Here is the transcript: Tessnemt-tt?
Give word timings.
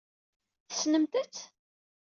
Tessnemt-tt? 0.69 1.37